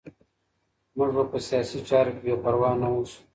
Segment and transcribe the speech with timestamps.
[0.97, 3.19] موږ به په سياسي چارو کي بې پروا نه اوسو.